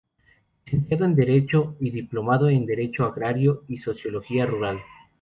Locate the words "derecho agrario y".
2.65-3.77